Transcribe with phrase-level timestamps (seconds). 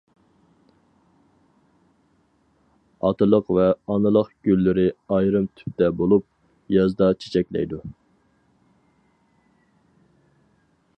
[3.09, 6.27] ئاتىلىق ۋە ئانىلىق گۈللىرى ئايرىم تۈپتە بولۇپ،
[6.77, 7.83] يازدا چېچەكلەيدۇ.